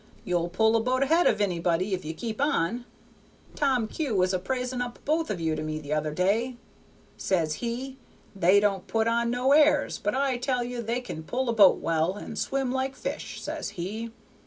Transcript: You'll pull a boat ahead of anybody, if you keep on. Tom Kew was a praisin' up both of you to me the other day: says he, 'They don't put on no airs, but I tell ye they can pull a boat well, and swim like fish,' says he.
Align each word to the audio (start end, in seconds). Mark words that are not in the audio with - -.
You'll 0.25 0.49
pull 0.49 0.75
a 0.75 0.81
boat 0.81 1.03
ahead 1.03 1.27
of 1.27 1.39
anybody, 1.39 1.93
if 1.93 2.03
you 2.03 2.15
keep 2.15 2.41
on. 2.41 2.85
Tom 3.53 3.87
Kew 3.87 4.15
was 4.15 4.33
a 4.33 4.39
praisin' 4.39 4.81
up 4.81 4.97
both 5.05 5.29
of 5.29 5.39
you 5.39 5.55
to 5.55 5.61
me 5.61 5.77
the 5.77 5.93
other 5.93 6.11
day: 6.11 6.55
says 7.17 7.53
he, 7.61 7.99
'They 8.35 8.61
don't 8.61 8.87
put 8.87 9.07
on 9.07 9.29
no 9.29 9.51
airs, 9.51 9.99
but 9.99 10.15
I 10.15 10.37
tell 10.37 10.63
ye 10.63 10.79
they 10.79 11.01
can 11.01 11.21
pull 11.21 11.49
a 11.49 11.53
boat 11.53 11.77
well, 11.77 12.15
and 12.15 12.35
swim 12.35 12.71
like 12.71 12.95
fish,' 12.95 13.39
says 13.43 13.69
he. 13.77 14.09